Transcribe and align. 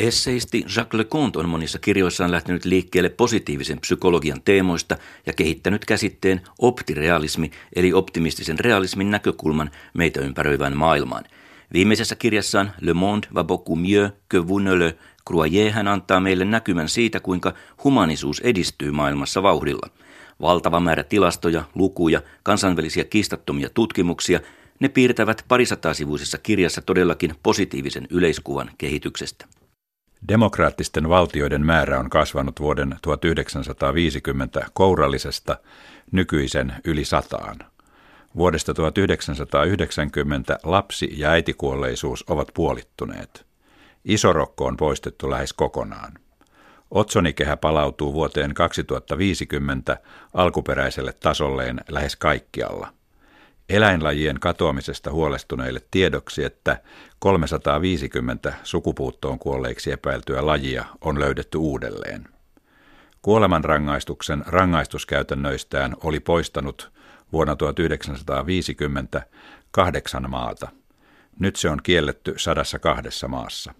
Esseisti 0.00 0.64
Jacques 0.76 0.98
Leconte 0.98 1.38
on 1.38 1.48
monissa 1.48 1.78
kirjoissaan 1.78 2.30
lähtenyt 2.30 2.64
liikkeelle 2.64 3.08
positiivisen 3.08 3.80
psykologian 3.80 4.42
teemoista 4.44 4.96
ja 5.26 5.32
kehittänyt 5.32 5.84
käsitteen 5.84 6.40
optirealismi 6.58 7.50
eli 7.76 7.92
optimistisen 7.92 8.58
realismin 8.58 9.10
näkökulman 9.10 9.70
meitä 9.94 10.20
ympäröivään 10.20 10.76
maailmaan. 10.76 11.24
Viimeisessä 11.72 12.14
kirjassaan 12.14 12.72
Le 12.80 12.94
Monde 12.94 13.28
va 13.34 13.44
beaucoup 13.44 13.80
mieux 13.80 14.10
que 14.34 14.48
vous 14.48 14.62
ne 14.62 14.78
le 14.78 14.96
croyez 15.28 15.72
hän 15.72 15.88
antaa 15.88 16.20
meille 16.20 16.44
näkymän 16.44 16.88
siitä, 16.88 17.20
kuinka 17.20 17.54
humanisuus 17.84 18.40
edistyy 18.40 18.90
maailmassa 18.90 19.42
vauhdilla. 19.42 19.90
Valtava 20.40 20.80
määrä 20.80 21.02
tilastoja, 21.02 21.64
lukuja, 21.74 22.22
kansainvälisiä 22.42 23.04
kiistattomia 23.04 23.70
tutkimuksia, 23.74 24.40
ne 24.80 24.88
piirtävät 24.88 25.44
parisataasivuisessa 25.48 26.38
kirjassa 26.38 26.82
todellakin 26.82 27.34
positiivisen 27.42 28.06
yleiskuvan 28.10 28.70
kehityksestä. 28.78 29.59
Demokraattisten 30.28 31.08
valtioiden 31.08 31.66
määrä 31.66 31.98
on 31.98 32.10
kasvanut 32.10 32.60
vuoden 32.60 32.96
1950 33.02 34.66
kourallisesta 34.72 35.56
nykyisen 36.12 36.74
yli 36.84 37.04
sataan. 37.04 37.58
Vuodesta 38.36 38.74
1990 38.74 40.58
lapsi- 40.62 41.14
ja 41.16 41.30
äitikuolleisuus 41.30 42.24
ovat 42.28 42.48
puolittuneet. 42.54 43.46
Isorokko 44.04 44.64
on 44.64 44.76
poistettu 44.76 45.30
lähes 45.30 45.52
kokonaan. 45.52 46.12
Otsonikehä 46.90 47.56
palautuu 47.56 48.12
vuoteen 48.12 48.54
2050 48.54 49.98
alkuperäiselle 50.34 51.12
tasolleen 51.12 51.80
lähes 51.88 52.16
kaikkialla– 52.16 52.92
eläinlajien 53.70 54.40
katoamisesta 54.40 55.12
huolestuneille 55.12 55.80
tiedoksi, 55.90 56.44
että 56.44 56.82
350 57.18 58.52
sukupuuttoon 58.62 59.38
kuolleiksi 59.38 59.92
epäiltyä 59.92 60.46
lajia 60.46 60.84
on 61.00 61.20
löydetty 61.20 61.58
uudelleen. 61.58 62.28
Kuolemanrangaistuksen 63.22 64.44
rangaistuskäytännöistään 64.46 65.96
oli 66.04 66.20
poistanut 66.20 66.92
vuonna 67.32 67.56
1950 67.56 69.22
kahdeksan 69.70 70.30
maata. 70.30 70.68
Nyt 71.38 71.56
se 71.56 71.68
on 71.70 71.78
kielletty 71.82 72.34
sadassa 72.36 72.78
kahdessa 72.78 73.28
maassa. 73.28 73.74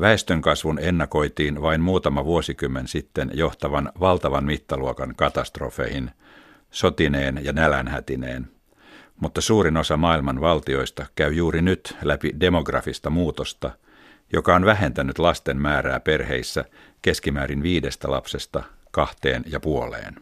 Väestönkasvun 0.00 0.78
ennakoitiin 0.78 1.62
vain 1.62 1.80
muutama 1.80 2.24
vuosikymmen 2.24 2.88
sitten 2.88 3.30
johtavan 3.34 3.92
valtavan 4.00 4.44
mittaluokan 4.44 5.14
katastrofeihin, 5.16 6.10
sotineen 6.70 7.40
ja 7.44 7.52
nälänhätineen– 7.52 8.48
mutta 9.20 9.40
suurin 9.40 9.76
osa 9.76 9.96
maailman 9.96 10.40
valtioista 10.40 11.06
käy 11.14 11.32
juuri 11.32 11.62
nyt 11.62 11.96
läpi 12.02 12.32
demografista 12.40 13.10
muutosta, 13.10 13.70
joka 14.32 14.54
on 14.54 14.64
vähentänyt 14.64 15.18
lasten 15.18 15.56
määrää 15.62 16.00
perheissä 16.00 16.64
keskimäärin 17.02 17.62
viidestä 17.62 18.10
lapsesta 18.10 18.62
kahteen 18.90 19.44
ja 19.46 19.60
puoleen. 19.60 20.14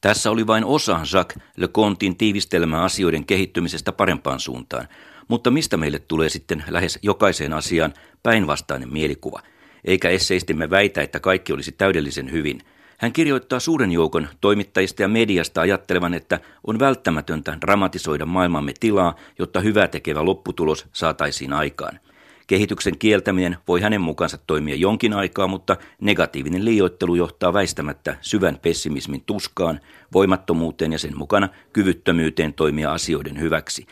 Tässä 0.00 0.30
oli 0.30 0.46
vain 0.46 0.64
osa 0.64 1.00
Jacques 1.12 1.44
Lecontin 1.56 2.16
tiivistelmää 2.16 2.82
asioiden 2.82 3.26
kehittymisestä 3.26 3.92
parempaan 3.92 4.40
suuntaan, 4.40 4.88
mutta 5.28 5.50
mistä 5.50 5.76
meille 5.76 5.98
tulee 5.98 6.28
sitten 6.28 6.64
lähes 6.68 6.98
jokaiseen 7.02 7.52
asiaan 7.52 7.94
päinvastainen 8.22 8.92
mielikuva? 8.92 9.42
Eikä 9.84 10.08
esseistimme 10.08 10.70
väitä, 10.70 11.02
että 11.02 11.20
kaikki 11.20 11.52
olisi 11.52 11.72
täydellisen 11.72 12.32
hyvin– 12.32 12.60
hän 12.98 13.12
kirjoittaa 13.12 13.60
suuren 13.60 13.92
joukon 13.92 14.28
toimittajista 14.40 15.02
ja 15.02 15.08
mediasta 15.08 15.60
ajattelevan, 15.60 16.14
että 16.14 16.40
on 16.66 16.78
välttämätöntä 16.78 17.58
dramatisoida 17.60 18.26
maailmamme 18.26 18.72
tilaa, 18.80 19.14
jotta 19.38 19.60
hyvää 19.60 19.88
tekevä 19.88 20.24
lopputulos 20.24 20.86
saataisiin 20.92 21.52
aikaan. 21.52 22.00
Kehityksen 22.46 22.98
kieltäminen 22.98 23.56
voi 23.68 23.80
hänen 23.80 24.00
mukaansa 24.00 24.38
toimia 24.46 24.74
jonkin 24.74 25.12
aikaa, 25.12 25.46
mutta 25.46 25.76
negatiivinen 26.00 26.64
liioittelu 26.64 27.14
johtaa 27.14 27.52
väistämättä 27.52 28.16
syvän 28.20 28.58
pessimismin 28.62 29.22
tuskaan, 29.26 29.80
voimattomuuteen 30.12 30.92
ja 30.92 30.98
sen 30.98 31.18
mukana 31.18 31.48
kyvyttömyyteen 31.72 32.54
toimia 32.54 32.92
asioiden 32.92 33.40
hyväksi. 33.40 33.86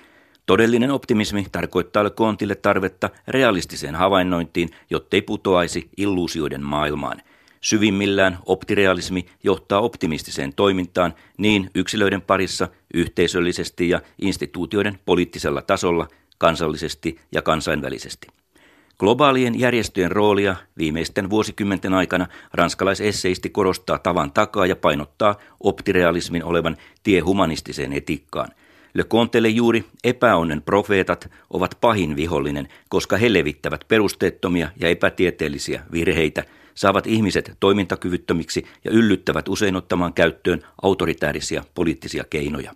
Todellinen 0.47 0.91
optimismi 0.91 1.47
tarkoittaa 1.53 2.11
Kontille 2.11 2.55
tarvetta 2.55 3.11
realistiseen 3.29 3.95
havainnointiin, 3.95 4.71
jottei 4.91 5.23
putoaisi 5.23 5.89
illuusioiden 5.97 6.63
maailmaan– 6.63 7.23
Syvimmillään 7.67 8.39
optirealismi 8.47 9.27
johtaa 9.43 9.81
optimistiseen 9.81 10.55
toimintaan 10.55 11.15
niin 11.39 11.71
yksilöiden 11.75 12.23
parissa, 12.23 12.69
yhteisöllisesti 12.95 13.89
ja 13.89 14.01
instituutioiden 14.23 14.99
poliittisella 15.05 15.63
tasolla, 15.63 16.09
kansallisesti 16.39 17.19
ja 17.33 17.43
kansainvälisesti. 17.43 18.27
Globaalien 18.99 19.61
järjestöjen 19.61 20.13
roolia 20.13 20.57
viimeisten 20.79 21.31
vuosikymmenten 21.31 21.95
aikana 21.95 22.27
ranskalaisesseisti 22.53 23.51
korostaa 23.51 23.99
tavan 23.99 24.33
takaa 24.33 24.67
ja 24.67 24.77
painottaa 24.77 25.35
optirealismin 25.61 26.45
olevan 26.45 26.77
tie 27.03 27.21
humanistiseen 27.21 27.93
etiikkaan. 27.93 28.49
Le 28.95 29.05
Contelle 29.05 29.49
juuri 29.49 29.85
epäonnen 30.05 30.63
profeetat 30.63 31.31
ovat 31.51 31.79
pahin 31.81 32.17
vihollinen, 32.17 32.69
koska 32.89 33.17
he 33.17 33.33
levittävät 33.33 33.85
perusteettomia 33.89 34.69
ja 34.81 34.89
epätieteellisiä 34.89 35.83
virheitä– 35.93 36.45
saavat 36.77 37.07
ihmiset 37.07 37.57
toimintakyvyttömiksi 37.61 38.67
ja 38.85 38.91
yllyttävät 38.91 39.49
usein 39.49 39.77
ottamaan 39.77 40.15
käyttöön 40.15 40.63
autoritäärisiä 40.83 41.65
poliittisia 41.75 42.25
keinoja. 42.31 42.73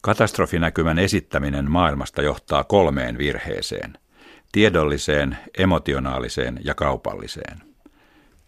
Katastrofinäkymän 0.00 0.98
esittäminen 0.98 1.70
maailmasta 1.70 2.22
johtaa 2.22 2.64
kolmeen 2.64 3.18
virheeseen. 3.18 3.98
Tiedolliseen, 4.52 5.38
emotionaaliseen 5.58 6.60
ja 6.64 6.74
kaupalliseen. 6.74 7.62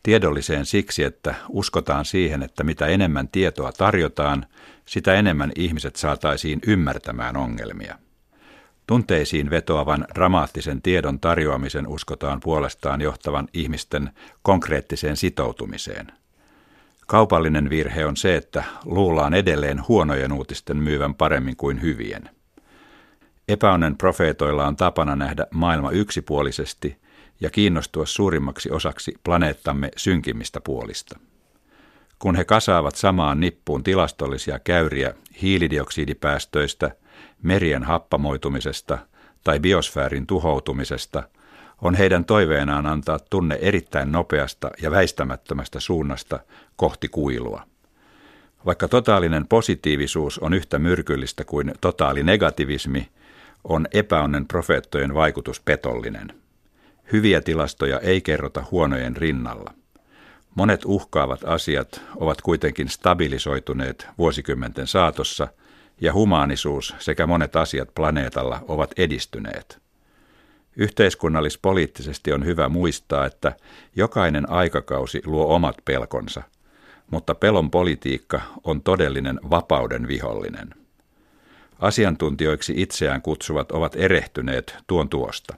Tiedolliseen 0.03 0.67
siksi, 0.67 1.03
että 1.03 1.35
uskotaan 1.49 2.05
siihen, 2.05 2.43
että 2.43 2.65
mitä 2.65 2.87
enemmän 2.87 3.29
tietoa 3.29 3.73
tarjotaan, 3.73 4.47
sitä 4.87 5.15
enemmän 5.15 5.53
ihmiset 5.57 5.97
saataisiin 5.97 6.61
ymmärtämään 6.67 7.37
ongelmia– 7.37 7.99
Tunteisiin 8.91 9.51
vetoavan 9.51 10.07
dramaattisen 10.15 10.83
tiedon 10.83 11.21
tarjoamisen 11.21 11.87
uskotaan 11.87 12.41
puolestaan 12.41 13.01
johtavan 13.01 13.49
ihmisten 13.55 14.11
konkreettiseen 14.43 15.17
sitoutumiseen. 15.17 16.07
Kaupallinen 17.07 17.71
virhe 17.71 18.07
on 18.07 18.17
se, 18.17 18.37
että 18.37 18.65
luullaan 18.85 19.35
edelleen 19.35 19.89
huonojen 19.89 20.33
uutisten 20.33 20.77
myyvän 20.77 21.15
paremmin 21.15 21.57
kuin 21.57 21.83
hyvien. 21.83 22.31
Epäonnen 23.49 23.97
profeetoilla 23.97 24.67
on 24.67 24.77
tapana 24.77 25.17
nähdä 25.17 25.47
maailma 25.51 25.91
yksipuolisesti 25.91 26.97
ja 27.41 27.51
kiinnostua 27.51 28.07
suurimmaksi 28.07 28.71
osaksi 28.71 29.15
planeettamme 29.25 29.91
synkimmistä 29.97 30.61
puolista. 30.61 31.19
Kun 32.19 32.37
he 32.37 32.45
kasaavat 32.45 32.95
samaan 32.95 33.41
nippuun 33.41 33.83
tilastollisia 33.83 34.59
käyriä 34.59 35.15
hiilidioksidipäästöistä– 35.43 36.91
merien 37.43 37.83
happamoitumisesta 37.83 38.99
tai 39.45 39.61
biosfäärin 39.61 40.27
tuhoutumisesta, 40.27 41.23
on 41.83 41.95
heidän 41.95 42.25
toiveenaan 42.25 42.87
antaa 42.87 43.19
tunne 43.19 43.59
erittäin 43.61 44.13
nopeasta 44.13 44.71
ja 44.83 44.91
väistämättömästä 44.91 45.81
suunnasta 45.81 46.41
kohti 46.77 47.09
kuilua. 47.09 47.63
Vaikka 48.67 48.89
totaalinen 48.89 49.47
positiivisuus 49.47 50.39
on 50.39 50.55
yhtä 50.55 50.79
myrkyllistä 50.79 51.45
kuin 51.45 51.73
totaali 51.81 52.23
negativismi, 52.23 53.09
on 53.65 53.87
epäonnen 53.93 54.47
profeettojen 54.47 55.15
vaikutus 55.15 55.61
petollinen. 55.61 56.35
Hyviä 57.13 57.41
tilastoja 57.41 57.99
ei 57.99 58.21
kerrota 58.21 58.65
huonojen 58.71 59.17
rinnalla. 59.17 59.75
Monet 60.55 60.81
uhkaavat 60.85 61.41
asiat 61.45 62.03
ovat 62.17 62.41
kuitenkin 62.41 62.89
stabilisoituneet 62.89 64.07
vuosikymmenten 64.19 64.87
saatossa– 64.87 65.49
ja 66.01 66.13
humaanisuus 66.13 66.95
sekä 66.99 67.27
monet 67.27 67.57
asiat 67.57 67.95
planeetalla 67.95 68.61
ovat 68.69 68.91
edistyneet. 68.97 69.79
Yhteiskunnallispoliittisesti 70.77 72.33
on 72.33 72.45
hyvä 72.45 72.69
muistaa, 72.69 73.27
että 73.27 73.53
jokainen 73.97 74.51
aikakausi 74.51 75.23
luo 75.25 75.55
omat 75.55 75.77
pelkonsa, 75.85 76.43
mutta 77.11 77.35
pelon 77.35 77.71
politiikka 77.71 78.41
on 78.65 78.83
todellinen 78.83 79.41
vapauden 79.51 80.09
vihollinen. 80.09 80.71
Asiantuntijoiksi 81.79 82.75
itseään 82.77 83.23
kutsuvat 83.23 83.73
ovat 83.73 83.97
erehtyneet 83.97 84.77
tuon 84.87 85.09
tuosta. 85.09 85.57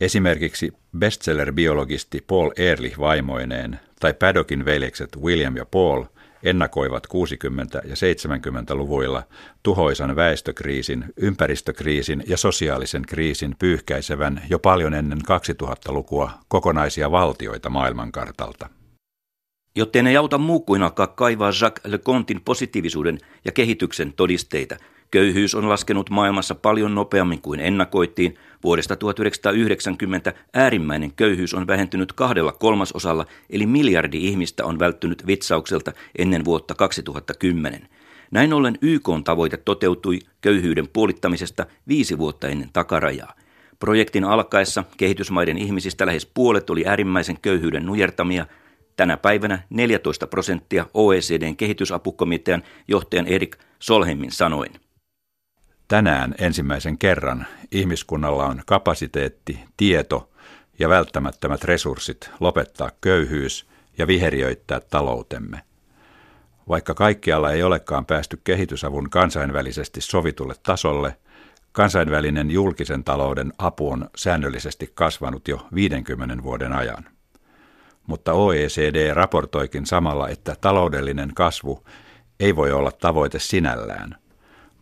Esimerkiksi 0.00 0.72
bestseller-biologisti 0.98 2.24
Paul 2.26 2.50
Ehrlich 2.56 2.98
vaimoineen 2.98 3.80
tai 4.00 4.14
Paddockin 4.14 4.64
veljekset 4.64 5.16
William 5.16 5.56
ja 5.56 5.66
Paul– 5.66 6.04
ennakoivat 6.42 7.06
60- 7.06 7.88
ja 7.88 7.94
70-luvuilla 7.94 9.22
tuhoisan 9.62 10.16
väestökriisin, 10.16 11.04
ympäristökriisin 11.16 12.24
ja 12.26 12.36
sosiaalisen 12.36 13.02
kriisin 13.02 13.56
pyyhkäisevän 13.58 14.42
jo 14.50 14.58
paljon 14.58 14.94
ennen 14.94 15.18
2000-lukua 15.18 16.30
kokonaisia 16.48 17.10
valtioita 17.10 17.70
maailmankartalta. 17.70 18.68
Jottei 19.76 20.02
ne 20.02 20.16
auta 20.16 20.38
muu 20.38 20.60
kuin 20.60 20.82
alkaa 20.82 21.06
kaivaa 21.06 21.52
Jacques 21.60 21.92
Lecontin 21.92 22.40
positiivisuuden 22.44 23.18
ja 23.44 23.52
kehityksen 23.52 24.12
todisteita, 24.12 24.76
Köyhyys 25.10 25.54
on 25.54 25.68
laskenut 25.68 26.10
maailmassa 26.10 26.54
paljon 26.54 26.94
nopeammin 26.94 27.42
kuin 27.42 27.60
ennakoitiin. 27.60 28.34
Vuodesta 28.64 28.96
1990 28.96 30.32
äärimmäinen 30.54 31.12
köyhyys 31.12 31.54
on 31.54 31.66
vähentynyt 31.66 32.12
kahdella 32.12 32.52
kolmasosalla, 32.52 33.26
eli 33.50 33.66
miljardi 33.66 34.24
ihmistä 34.24 34.64
on 34.64 34.78
välttynyt 34.78 35.26
vitsaukselta 35.26 35.92
ennen 36.18 36.44
vuotta 36.44 36.74
2010. 36.74 37.88
Näin 38.30 38.52
ollen 38.52 38.78
YK 38.82 39.08
tavoite 39.24 39.56
toteutui 39.56 40.18
köyhyyden 40.40 40.88
puolittamisesta 40.88 41.66
viisi 41.88 42.18
vuotta 42.18 42.48
ennen 42.48 42.70
takarajaa. 42.72 43.34
Projektin 43.78 44.24
alkaessa 44.24 44.84
kehitysmaiden 44.96 45.58
ihmisistä 45.58 46.06
lähes 46.06 46.26
puolet 46.26 46.70
oli 46.70 46.86
äärimmäisen 46.86 47.38
köyhyyden 47.42 47.86
nujertamia. 47.86 48.46
Tänä 48.96 49.16
päivänä 49.16 49.62
14 49.70 50.26
prosenttia 50.26 50.86
OECDn 50.94 51.56
kehitysapukomitean 51.56 52.62
johtajan 52.88 53.26
Erik 53.26 53.56
Solheimin 53.78 54.30
sanoin. 54.30 54.85
Tänään 55.88 56.34
ensimmäisen 56.38 56.98
kerran 56.98 57.46
ihmiskunnalla 57.72 58.46
on 58.46 58.62
kapasiteetti, 58.66 59.64
tieto 59.76 60.30
ja 60.78 60.88
välttämättömät 60.88 61.64
resurssit 61.64 62.30
lopettaa 62.40 62.90
köyhyys 63.00 63.66
ja 63.98 64.06
viheriöittää 64.06 64.80
taloutemme. 64.80 65.62
Vaikka 66.68 66.94
kaikkialla 66.94 67.52
ei 67.52 67.62
olekaan 67.62 68.06
päästy 68.06 68.40
kehitysavun 68.44 69.10
kansainvälisesti 69.10 70.00
sovitulle 70.00 70.54
tasolle, 70.62 71.16
kansainvälinen 71.72 72.50
julkisen 72.50 73.04
talouden 73.04 73.52
apu 73.58 73.90
on 73.90 74.10
säännöllisesti 74.16 74.92
kasvanut 74.94 75.48
jo 75.48 75.66
50 75.74 76.42
vuoden 76.42 76.72
ajan. 76.72 77.04
Mutta 78.06 78.32
OECD 78.32 79.14
raportoikin 79.14 79.86
samalla, 79.86 80.28
että 80.28 80.56
taloudellinen 80.60 81.34
kasvu 81.34 81.84
ei 82.40 82.56
voi 82.56 82.72
olla 82.72 82.92
tavoite 82.92 83.38
sinällään– 83.38 84.16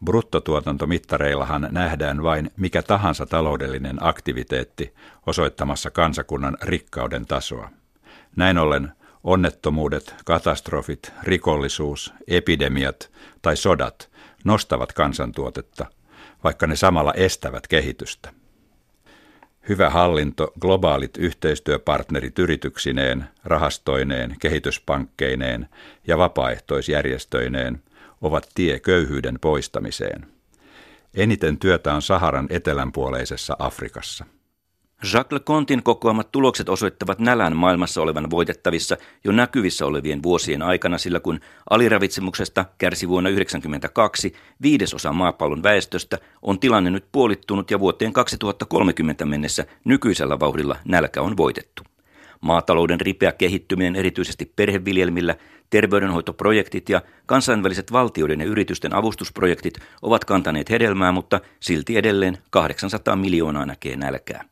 Bruttotuotantomittareillahan 0.04 1.68
nähdään 1.70 2.22
vain 2.22 2.50
mikä 2.56 2.82
tahansa 2.82 3.26
taloudellinen 3.26 3.96
aktiviteetti 4.00 4.94
osoittamassa 5.26 5.90
kansakunnan 5.90 6.56
rikkauden 6.62 7.26
tasoa. 7.26 7.70
Näin 8.36 8.58
ollen 8.58 8.92
onnettomuudet, 9.24 10.14
katastrofit, 10.24 11.12
rikollisuus, 11.22 12.14
epidemiat 12.28 13.10
tai 13.42 13.56
sodat 13.56 14.10
nostavat 14.44 14.92
kansantuotetta, 14.92 15.86
vaikka 16.44 16.66
ne 16.66 16.76
samalla 16.76 17.12
estävät 17.12 17.66
kehitystä. 17.66 18.32
Hyvä 19.68 19.90
hallinto, 19.90 20.52
globaalit 20.60 21.16
yhteistyöpartnerit 21.16 22.38
yrityksineen, 22.38 23.24
rahastoineen, 23.44 24.36
kehityspankkeineen 24.40 25.68
ja 26.06 26.18
vapaaehtoisjärjestöineen– 26.18 27.82
ovat 28.24 28.48
tie 28.54 28.80
köyhyyden 28.80 29.38
poistamiseen. 29.40 30.26
Eniten 31.14 31.58
työtä 31.58 31.94
on 31.94 32.02
Saharan 32.02 32.46
etelänpuoleisessa 32.50 33.56
Afrikassa. 33.58 34.24
Jacques 35.12 35.32
Lecontin 35.32 35.82
kokoamat 35.82 36.32
tulokset 36.32 36.68
osoittavat 36.68 37.18
nälän 37.18 37.56
maailmassa 37.56 38.02
olevan 38.02 38.30
voitettavissa 38.30 38.96
jo 39.24 39.32
näkyvissä 39.32 39.86
olevien 39.86 40.22
vuosien 40.22 40.62
aikana, 40.62 40.98
sillä 40.98 41.20
kun 41.20 41.40
aliravitsemuksesta 41.70 42.64
kärsi 42.78 43.08
vuonna 43.08 43.30
1992 43.30 44.32
viidesosa 44.62 45.12
maapallon 45.12 45.62
väestöstä, 45.62 46.18
on 46.42 46.60
tilanne 46.60 46.90
nyt 46.90 47.04
puolittunut 47.12 47.70
ja 47.70 47.80
vuoteen 47.80 48.12
2030 48.12 49.24
mennessä 49.24 49.66
nykyisellä 49.84 50.40
vauhdilla 50.40 50.76
nälkä 50.84 51.22
on 51.22 51.36
voitettu. 51.36 51.82
Maatalouden 52.40 53.00
ripeä 53.00 53.32
kehittyminen 53.32 53.96
erityisesti 53.96 54.52
perheviljelmillä, 54.56 55.34
terveydenhoitoprojektit 55.70 56.88
ja 56.88 57.02
kansainväliset 57.26 57.92
valtioiden 57.92 58.40
ja 58.40 58.46
yritysten 58.46 58.94
avustusprojektit 58.94 59.74
ovat 60.02 60.24
kantaneet 60.24 60.70
hedelmää, 60.70 61.12
mutta 61.12 61.40
silti 61.60 61.96
edelleen 61.96 62.38
800 62.50 63.16
miljoonaa 63.16 63.66
näkee 63.66 63.96
nälkää. 63.96 64.44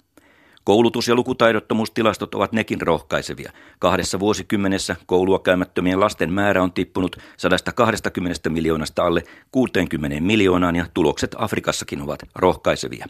Koulutus- 0.64 1.08
ja 1.08 1.14
lukutaidottomuustilastot 1.14 2.34
ovat 2.34 2.52
nekin 2.52 2.80
rohkaisevia. 2.80 3.52
Kahdessa 3.78 4.20
vuosikymmenessä 4.20 4.96
koulua 5.06 5.38
käymättömien 5.38 6.00
lasten 6.00 6.32
määrä 6.32 6.62
on 6.62 6.72
tippunut 6.72 7.16
120 7.36 8.50
miljoonasta 8.50 9.04
alle 9.04 9.22
60 9.52 10.20
miljoonaan 10.20 10.76
ja 10.76 10.86
tulokset 10.94 11.36
Afrikassakin 11.38 12.02
ovat 12.02 12.22
rohkaisevia. 12.34 13.06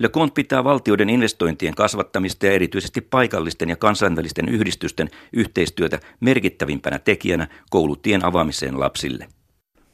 Lecomte 0.00 0.34
pitää 0.34 0.64
valtioiden 0.64 1.10
investointien 1.10 1.74
kasvattamista 1.74 2.46
ja 2.46 2.52
erityisesti 2.52 3.00
paikallisten 3.00 3.68
ja 3.68 3.76
kansainvälisten 3.76 4.48
yhdistysten 4.48 5.10
yhteistyötä 5.32 6.00
merkittävimpänä 6.20 6.98
tekijänä 6.98 7.46
koulutien 7.70 8.24
avaamiseen 8.24 8.80
lapsille. 8.80 9.28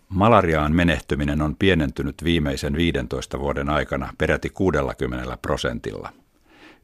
Malariaan 0.08 0.72
menehtyminen 0.72 1.42
on 1.42 1.56
pienentynyt 1.56 2.24
viimeisen 2.24 2.76
15 2.76 3.38
vuoden 3.38 3.68
aikana 3.68 4.12
peräti 4.18 4.50
60 4.50 5.36
prosentilla. 5.42 6.12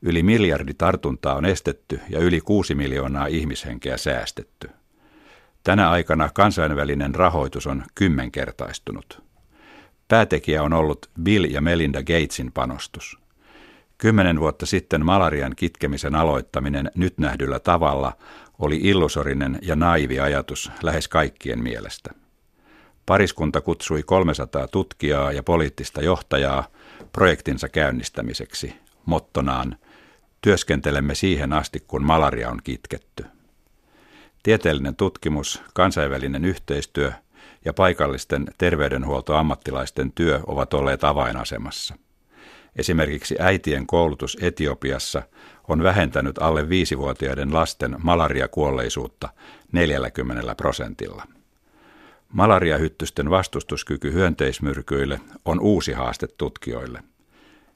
Yli 0.02 0.22
miljardi 0.22 0.74
tartuntaa 0.74 1.34
on 1.34 1.44
estetty 1.44 2.00
ja 2.08 2.18
yli 2.18 2.40
6 2.40 2.74
miljoonaa 2.74 3.26
ihmishenkeä 3.26 3.96
säästetty. 3.96 4.70
Tänä 5.64 5.90
aikana 5.90 6.30
kansainvälinen 6.34 7.14
rahoitus 7.14 7.66
on 7.66 7.82
kymmenkertaistunut. 7.94 9.22
Päätekijä 10.12 10.62
on 10.62 10.72
ollut 10.72 11.10
Bill 11.22 11.44
ja 11.44 11.60
Melinda 11.60 12.02
Gatesin 12.02 12.52
panostus. 12.52 13.18
Kymmenen 13.98 14.40
vuotta 14.40 14.66
sitten 14.66 15.06
malarian 15.06 15.56
kitkemisen 15.56 16.14
aloittaminen 16.14 16.90
nyt 16.94 17.18
nähdyllä 17.18 17.58
tavalla 17.58 18.12
oli 18.58 18.76
illusorinen 18.82 19.58
ja 19.62 19.76
naivi 19.76 20.20
ajatus 20.20 20.70
lähes 20.82 21.08
kaikkien 21.08 21.62
mielestä. 21.62 22.10
Pariskunta 23.06 23.60
kutsui 23.60 24.02
300 24.02 24.68
tutkijaa 24.68 25.32
ja 25.32 25.42
poliittista 25.42 26.02
johtajaa 26.02 26.66
projektinsa 27.12 27.68
käynnistämiseksi, 27.68 28.74
mottonaan 29.06 29.76
Työskentelemme 30.40 31.14
siihen 31.14 31.52
asti, 31.52 31.80
kun 31.80 32.04
malaria 32.04 32.50
on 32.50 32.58
kitketty. 32.64 33.24
Tieteellinen 34.42 34.96
tutkimus, 34.96 35.62
kansainvälinen 35.74 36.44
yhteistyö 36.44 37.12
ja 37.64 37.72
paikallisten 37.72 38.46
terveydenhuoltoammattilaisten 38.58 40.12
työ 40.12 40.40
ovat 40.46 40.74
olleet 40.74 41.04
avainasemassa. 41.04 41.94
Esimerkiksi 42.76 43.36
äitien 43.38 43.86
koulutus 43.86 44.38
Etiopiassa 44.40 45.22
on 45.68 45.82
vähentänyt 45.82 46.38
alle 46.38 46.68
viisivuotiaiden 46.68 47.54
lasten 47.54 47.96
malariakuolleisuutta 48.02 49.28
40 49.72 50.54
prosentilla. 50.54 51.26
Malariahyttysten 52.32 53.30
vastustuskyky 53.30 54.12
hyönteismyrkyille 54.12 55.20
on 55.44 55.60
uusi 55.60 55.92
haaste 55.92 56.26
tutkijoille. 56.38 57.02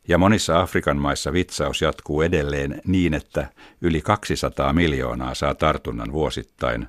Ja 0.09 0.19
monissa 0.19 0.61
Afrikan 0.61 0.97
maissa 0.97 1.33
vitsaus 1.33 1.83
jatkuu 1.83 2.23
edelleen 2.23 2.81
niin, 2.87 3.15
että 3.15 3.47
yli 3.81 4.01
200 4.01 4.73
miljoonaa 4.73 5.35
saa 5.35 5.55
tartunnan 5.55 6.13
vuosittain 6.13 6.89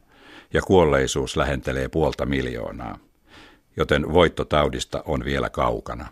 ja 0.53 0.61
kuolleisuus 0.61 1.37
lähentelee 1.37 1.89
puolta 1.89 2.25
miljoonaa, 2.25 2.99
joten 3.77 4.13
voittotaudista 4.13 5.03
on 5.05 5.25
vielä 5.25 5.49
kaukana. 5.49 6.07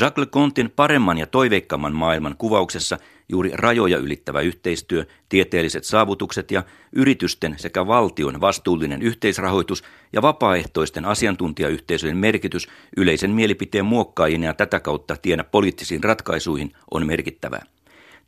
Jacques 0.00 0.26
Lecontin 0.26 0.70
paremman 0.70 1.18
ja 1.18 1.26
toiveikkamman 1.26 1.94
maailman 1.94 2.34
kuvauksessa 2.38 2.98
juuri 3.28 3.50
rajoja 3.54 3.98
ylittävä 3.98 4.40
yhteistyö, 4.40 5.04
tieteelliset 5.28 5.84
saavutukset 5.84 6.50
ja 6.50 6.62
yritysten 6.92 7.54
sekä 7.58 7.86
valtion 7.86 8.40
vastuullinen 8.40 9.02
yhteisrahoitus 9.02 9.84
ja 10.12 10.22
vapaaehtoisten 10.22 11.04
asiantuntijayhteisöjen 11.04 12.16
merkitys 12.16 12.68
yleisen 12.96 13.30
mielipiteen 13.30 13.84
muokkaajina 13.84 14.46
ja 14.46 14.54
tätä 14.54 14.80
kautta 14.80 15.16
tienä 15.22 15.44
poliittisiin 15.44 16.04
ratkaisuihin 16.04 16.72
on 16.90 17.06
merkittävää. 17.06 17.62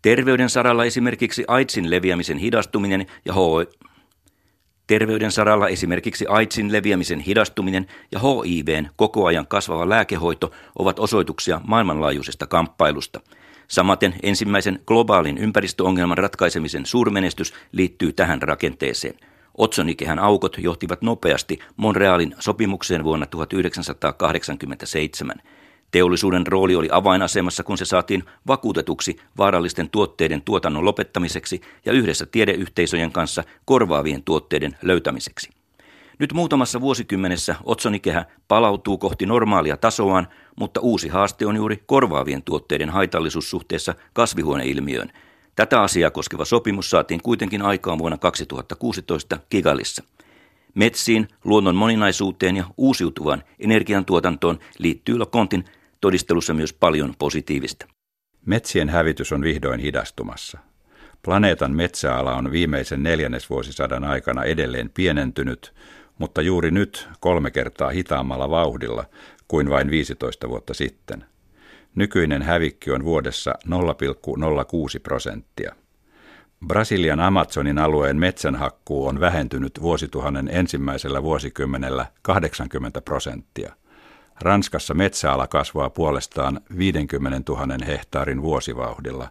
Terveyden 0.02 0.50
saralla 0.50 0.84
esimerkiksi 0.84 1.44
AIDSin 1.48 1.90
leviämisen 1.90 2.38
hidastuminen 2.38 3.06
ja 3.24 3.32
Terveyden 4.86 5.32
saralla 5.32 5.68
esimerkiksi 5.68 6.26
AIDSin 6.28 6.72
leviämisen 6.72 7.20
hidastuminen 7.20 7.86
ja 8.12 8.20
HIVn 8.20 8.88
koko 8.96 9.26
ajan 9.26 9.46
kasvava 9.46 9.88
lääkehoito 9.88 10.50
ovat 10.78 10.98
osoituksia 10.98 11.60
maailmanlaajuisesta 11.64 12.46
kamppailusta. 12.46 13.20
Samaten 13.68 14.14
ensimmäisen 14.22 14.80
globaalin 14.86 15.38
ympäristöongelman 15.38 16.18
ratkaisemisen 16.18 16.86
suurmenestys 16.86 17.54
liittyy 17.72 18.12
tähän 18.12 18.42
rakenteeseen. 18.42 19.14
Otsonikehän 19.58 20.18
aukot 20.18 20.56
johtivat 20.58 21.02
nopeasti 21.02 21.58
Montrealin 21.76 22.34
sopimukseen 22.38 23.04
vuonna 23.04 23.26
1987. 23.26 25.36
Teollisuuden 25.90 26.46
rooli 26.46 26.76
oli 26.76 26.88
avainasemassa, 26.92 27.62
kun 27.62 27.78
se 27.78 27.84
saatiin 27.84 28.24
vakuutetuksi 28.46 29.16
vaarallisten 29.38 29.90
tuotteiden 29.90 30.42
tuotannon 30.42 30.84
lopettamiseksi 30.84 31.60
ja 31.84 31.92
yhdessä 31.92 32.26
tiedeyhteisöjen 32.26 33.12
kanssa 33.12 33.44
korvaavien 33.64 34.22
tuotteiden 34.22 34.76
löytämiseksi. 34.82 35.50
Nyt 36.18 36.32
muutamassa 36.32 36.80
vuosikymmenessä 36.80 37.54
otsonikehä 37.64 38.24
palautuu 38.48 38.98
kohti 38.98 39.26
normaalia 39.26 39.76
tasoaan, 39.76 40.28
mutta 40.56 40.80
uusi 40.80 41.08
haaste 41.08 41.46
on 41.46 41.56
juuri 41.56 41.82
korvaavien 41.86 42.42
tuotteiden 42.42 42.90
haitallisuus 42.90 43.50
suhteessa 43.50 43.94
kasvihuoneilmiöön. 44.12 45.12
Tätä 45.56 45.82
asiaa 45.82 46.10
koskeva 46.10 46.44
sopimus 46.44 46.90
saatiin 46.90 47.22
kuitenkin 47.22 47.62
aikaan 47.62 47.98
vuonna 47.98 48.18
2016 48.18 49.38
Kigalissa. 49.50 50.04
Metsiin, 50.74 51.28
luonnon 51.44 51.74
moninaisuuteen 51.74 52.56
ja 52.56 52.64
uusiutuvaan 52.76 53.42
energiantuotantoon 53.58 54.58
liittyy 54.78 55.18
Lokontin 55.18 55.64
todistelussa 56.00 56.54
myös 56.54 56.72
paljon 56.72 57.14
positiivista. 57.18 57.86
Metsien 58.46 58.88
hävitys 58.88 59.32
on 59.32 59.42
vihdoin 59.42 59.80
hidastumassa. 59.80 60.58
Planeetan 61.22 61.72
metsäala 61.72 62.34
on 62.34 62.52
viimeisen 62.52 63.02
neljännesvuosisadan 63.02 64.04
aikana 64.04 64.44
edelleen 64.44 64.90
pienentynyt, 64.90 65.74
mutta 66.18 66.42
juuri 66.42 66.70
nyt 66.70 67.08
kolme 67.20 67.50
kertaa 67.50 67.90
hitaammalla 67.90 68.50
vauhdilla 68.50 69.04
kuin 69.48 69.70
vain 69.70 69.90
15 69.90 70.48
vuotta 70.48 70.74
sitten. 70.74 71.24
Nykyinen 71.94 72.42
hävikki 72.42 72.90
on 72.90 73.04
vuodessa 73.04 73.54
0,06 73.66 75.00
prosenttia. 75.02 75.74
Brasilian 76.66 77.20
Amazonin 77.20 77.78
alueen 77.78 78.16
metsänhakkuu 78.16 79.06
on 79.06 79.20
vähentynyt 79.20 79.82
vuosituhannen 79.82 80.48
ensimmäisellä 80.52 81.22
vuosikymmenellä 81.22 82.06
80 82.22 83.00
prosenttia. 83.00 83.74
Ranskassa 84.40 84.94
metsäala 84.94 85.46
kasvaa 85.46 85.90
puolestaan 85.90 86.60
50 86.78 87.52
000 87.52 87.84
hehtaarin 87.86 88.42
vuosivauhdilla, 88.42 89.28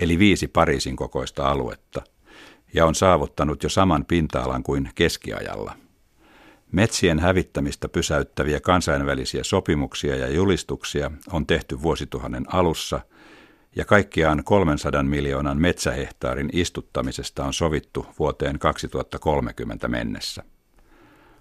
eli 0.00 0.18
viisi 0.18 0.48
Pariisin 0.48 0.96
kokoista 0.96 1.50
aluetta, 1.50 2.02
ja 2.74 2.86
on 2.86 2.94
saavuttanut 2.94 3.62
jo 3.62 3.68
saman 3.68 4.04
pinta-alan 4.04 4.62
kuin 4.62 4.90
keskiajalla. 4.94 5.72
Metsien 6.72 7.18
hävittämistä 7.18 7.88
pysäyttäviä 7.88 8.60
kansainvälisiä 8.60 9.44
sopimuksia 9.44 10.16
ja 10.16 10.28
julistuksia 10.28 11.10
on 11.32 11.46
tehty 11.46 11.82
vuosituhannen 11.82 12.44
alussa– 12.54 13.00
ja 13.76 13.84
kaikkiaan 13.84 14.44
300 14.44 15.02
miljoonan 15.02 15.60
metsähehtaarin 15.60 16.50
istuttamisesta 16.52 17.44
on 17.44 17.52
sovittu 17.52 18.06
vuoteen 18.18 18.58
2030 18.58 19.88
mennessä. 19.88 20.42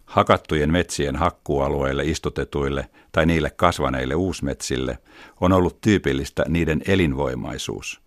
Hakattujen 0.06 0.72
metsien 0.72 1.16
hakkuualueille 1.16 2.04
istutetuille 2.04 2.90
tai 3.12 3.26
niille 3.26 3.50
kasvaneille 3.50 4.16
uusmetsille 4.16 4.98
on 5.42 5.54
ollut 5.54 5.82
tyypillistä 5.82 6.46
niiden 6.48 6.82
elinvoimaisuus, 6.88 8.02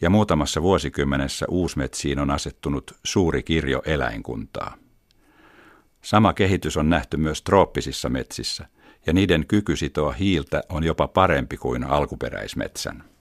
ja 0.00 0.10
muutamassa 0.10 0.62
vuosikymmenessä 0.62 1.46
uusmetsiin 1.48 2.18
on 2.18 2.30
asettunut 2.30 2.92
suuri 3.04 3.42
kirjo 3.42 3.82
eläinkuntaa. 3.84 4.76
Sama 6.02 6.32
kehitys 6.32 6.76
on 6.76 6.90
nähty 6.90 7.16
myös 7.16 7.42
trooppisissa 7.42 8.08
metsissä, 8.08 8.66
ja 9.06 9.12
niiden 9.12 9.46
kyky 9.46 9.76
sitoa 9.76 10.12
hiiltä 10.12 10.62
on 10.68 10.84
jopa 10.84 11.08
parempi 11.08 11.56
kuin 11.56 11.84
alkuperäismetsän. 11.84 13.11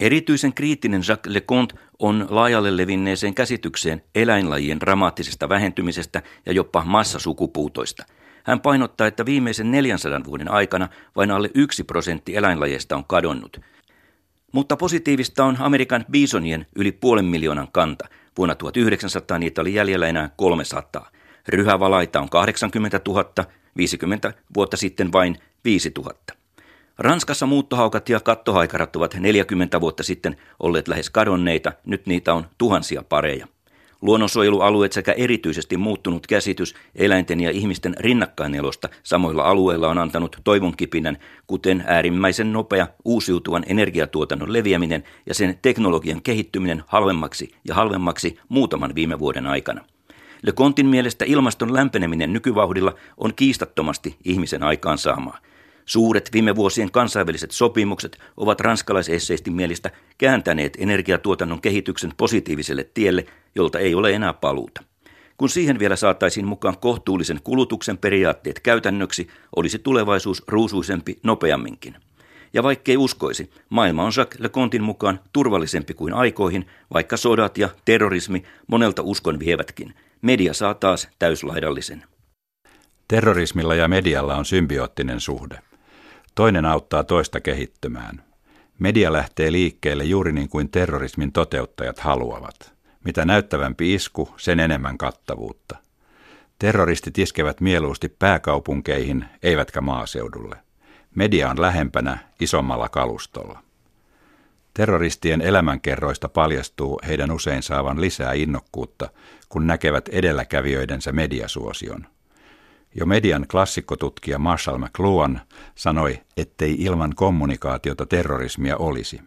Erityisen 0.00 0.54
kriittinen 0.54 1.02
Jacques 1.08 1.34
Leconte 1.34 1.74
on 1.98 2.26
laajalle 2.30 2.76
levinneeseen 2.76 3.34
käsitykseen 3.34 4.02
eläinlajien 4.14 4.80
dramaattisesta 4.80 5.48
vähentymisestä 5.48 6.22
ja 6.46 6.52
jopa 6.52 6.84
massasukupuutoista. 6.84 8.04
Hän 8.44 8.60
painottaa, 8.60 9.06
että 9.06 9.26
viimeisen 9.26 9.70
400 9.70 10.20
vuoden 10.24 10.50
aikana 10.50 10.88
vain 11.16 11.30
alle 11.30 11.50
yksi 11.54 11.84
prosentti 11.84 12.36
eläinlajeista 12.36 12.96
on 12.96 13.04
kadonnut. 13.04 13.60
Mutta 14.52 14.76
positiivista 14.76 15.44
on 15.44 15.56
Amerikan 15.60 16.04
bisonien 16.10 16.66
yli 16.76 16.92
puolen 16.92 17.24
miljoonan 17.24 17.68
kanta. 17.72 18.08
Vuonna 18.38 18.54
1900 18.54 19.38
niitä 19.38 19.60
oli 19.60 19.74
jäljellä 19.74 20.06
enää 20.06 20.30
300. 20.36 21.10
Ryhävalaita 21.48 22.20
on 22.20 22.28
80 22.28 23.00
000, 23.08 23.24
50 23.76 24.34
vuotta 24.54 24.76
sitten 24.76 25.12
vain 25.12 25.38
5 25.64 25.92
000. 25.98 26.14
Ranskassa 26.98 27.46
muuttohaukat 27.46 28.08
ja 28.08 28.20
kattohaikarat 28.20 28.96
ovat 28.96 29.14
40 29.14 29.80
vuotta 29.80 30.02
sitten 30.02 30.36
olleet 30.60 30.88
lähes 30.88 31.10
kadonneita, 31.10 31.72
nyt 31.86 32.06
niitä 32.06 32.34
on 32.34 32.46
tuhansia 32.58 33.02
pareja. 33.08 33.46
Luonnonsuojelualueet 34.02 34.92
sekä 34.92 35.12
erityisesti 35.12 35.76
muuttunut 35.76 36.26
käsitys 36.26 36.74
eläinten 36.94 37.40
ja 37.40 37.50
ihmisten 37.50 37.94
rinnakkainelosta 37.98 38.88
samoilla 39.02 39.42
alueilla 39.42 39.88
on 39.88 39.98
antanut 39.98 40.40
toivonkipinän, 40.44 41.18
kuten 41.46 41.84
äärimmäisen 41.86 42.52
nopea 42.52 42.86
uusiutuvan 43.04 43.64
energiatuotannon 43.66 44.52
leviäminen 44.52 45.04
ja 45.26 45.34
sen 45.34 45.58
teknologian 45.62 46.22
kehittyminen 46.22 46.82
halvemmaksi 46.86 47.54
ja 47.64 47.74
halvemmaksi 47.74 48.38
muutaman 48.48 48.94
viime 48.94 49.18
vuoden 49.18 49.46
aikana. 49.46 49.84
Le 50.42 50.52
Contin 50.52 50.86
mielestä 50.86 51.24
ilmaston 51.24 51.74
lämpeneminen 51.74 52.32
nykyvauhdilla 52.32 52.94
on 53.16 53.34
kiistattomasti 53.34 54.16
ihmisen 54.24 54.62
aikaansaamaa. 54.62 55.38
Suuret 55.86 56.30
viime 56.32 56.56
vuosien 56.56 56.90
kansainväliset 56.90 57.50
sopimukset 57.50 58.18
ovat 58.36 58.60
ranskalaisesseistin 58.60 59.52
mielestä 59.52 59.90
kääntäneet 60.18 60.76
energiatuotannon 60.78 61.60
kehityksen 61.60 62.12
positiiviselle 62.16 62.90
tielle, 62.94 63.26
jolta 63.54 63.78
ei 63.78 63.94
ole 63.94 64.12
enää 64.12 64.32
paluuta. 64.32 64.82
Kun 65.36 65.48
siihen 65.48 65.78
vielä 65.78 65.96
saataisiin 65.96 66.46
mukaan 66.46 66.78
kohtuullisen 66.78 67.40
kulutuksen 67.44 67.98
periaatteet 67.98 68.60
käytännöksi, 68.60 69.28
olisi 69.56 69.78
tulevaisuus 69.78 70.42
ruusuisempi 70.48 71.18
nopeamminkin. 71.22 71.96
Ja 72.52 72.62
vaikkei 72.62 72.96
uskoisi, 72.96 73.50
maailma 73.70 74.04
on 74.04 74.12
Jacques 74.16 74.40
Lecontin 74.40 74.82
mukaan 74.82 75.20
turvallisempi 75.32 75.94
kuin 75.94 76.12
aikoihin, 76.12 76.66
vaikka 76.94 77.16
sodat 77.16 77.58
ja 77.58 77.68
terrorismi 77.84 78.42
monelta 78.66 79.02
uskon 79.02 79.38
vievätkin. 79.38 79.94
Media 80.22 80.54
saa 80.54 80.74
taas 80.74 81.08
täyslaidallisen. 81.18 82.04
Terrorismilla 83.08 83.74
ja 83.74 83.88
medialla 83.88 84.36
on 84.36 84.44
symbioottinen 84.44 85.20
suhde. 85.20 85.58
Toinen 86.36 86.64
auttaa 86.64 87.04
toista 87.04 87.40
kehittymään. 87.40 88.22
Media 88.78 89.12
lähtee 89.12 89.52
liikkeelle 89.52 90.04
juuri 90.04 90.32
niin 90.32 90.48
kuin 90.48 90.68
terrorismin 90.68 91.32
toteuttajat 91.32 91.98
haluavat. 91.98 92.72
Mitä 93.04 93.24
näyttävämpi 93.24 93.94
isku, 93.94 94.28
sen 94.36 94.60
enemmän 94.60 94.98
kattavuutta. 94.98 95.76
Terroristit 96.58 97.18
iskevät 97.18 97.60
mieluusti 97.60 98.08
pääkaupunkeihin, 98.08 99.24
eivätkä 99.42 99.80
maaseudulle. 99.80 100.56
Media 101.14 101.50
on 101.50 101.60
lähempänä, 101.60 102.18
isommalla 102.40 102.88
kalustolla. 102.88 103.62
Terroristien 104.74 105.40
elämänkerroista 105.40 106.28
paljastuu 106.28 107.00
heidän 107.06 107.30
usein 107.30 107.62
saavan 107.62 108.00
lisää 108.00 108.32
innokkuutta, 108.32 109.10
kun 109.48 109.66
näkevät 109.66 110.08
edelläkävijöidensä 110.08 111.12
mediasuosion– 111.12 112.06
jo 112.94 113.06
median 113.06 113.46
klassikkotutkija 113.50 114.38
Marshall 114.38 114.78
McLuhan 114.78 115.40
sanoi, 115.74 116.18
ettei 116.36 116.76
ilman 116.78 117.14
kommunikaatiota 117.14 118.06
terrorismia 118.06 118.76
olisi. 118.76 119.20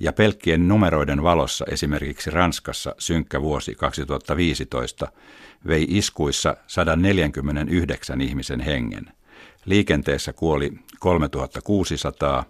Ja 0.00 0.12
pelkkien 0.12 0.68
numeroiden 0.68 1.22
valossa 1.22 1.64
esimerkiksi 1.68 2.30
Ranskassa 2.30 2.94
synkkä 2.98 3.42
vuosi 3.42 3.74
2015 3.74 5.08
vei 5.66 5.86
iskuissa 5.88 6.56
149 6.66 8.20
ihmisen 8.20 8.60
hengen. 8.60 9.12
Liikenteessä 9.64 10.32
kuoli 10.32 10.72
3600, 10.98 12.44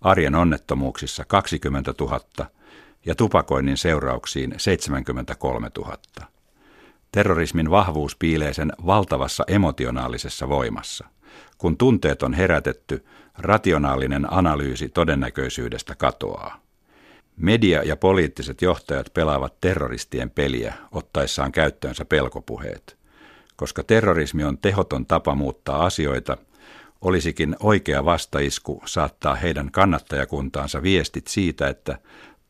arjen 0.00 0.34
onnettomuuksissa 0.34 1.24
20 1.24 1.94
000 2.00 2.20
ja 3.06 3.14
tupakoinnin 3.14 3.76
seurauksiin 3.76 4.54
73 4.56 5.70
000. 5.78 5.98
Terrorismin 7.14 7.70
vahvuus 7.70 8.16
piilee 8.16 8.52
sen 8.52 8.72
valtavassa 8.86 9.44
emotionaalisessa 9.46 10.48
voimassa. 10.48 11.06
Kun 11.58 11.76
tunteet 11.76 12.22
on 12.22 12.34
herätetty, 12.34 13.04
rationaalinen 13.38 14.32
analyysi 14.32 14.88
todennäköisyydestä 14.88 15.94
katoaa. 15.94 16.60
Media 17.36 17.82
ja 17.82 17.96
poliittiset 17.96 18.62
johtajat 18.62 19.14
pelaavat 19.14 19.60
terroristien 19.60 20.30
peliä 20.30 20.74
ottaessaan 20.92 21.52
käyttöönsä 21.52 22.04
pelkopuheet. 22.04 22.96
Koska 23.56 23.82
terrorismi 23.82 24.44
on 24.44 24.58
tehoton 24.58 25.06
tapa 25.06 25.34
muuttaa 25.34 25.84
asioita, 25.84 26.36
olisikin 27.00 27.56
oikea 27.60 28.04
vastaisku 28.04 28.82
saattaa 28.86 29.34
heidän 29.34 29.70
kannattajakuntaansa 29.70 30.82
viestit 30.82 31.26
siitä, 31.26 31.68
että 31.68 31.98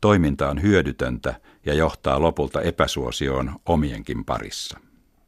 toiminta 0.05 0.51
on 0.51 0.63
hyödytöntä 0.63 1.35
ja 1.67 1.75
johtaa 1.75 2.23
lopulta 2.23 2.61
epäsuosioon 2.61 3.53
omienkin 3.67 4.25
parissa. 4.25 4.79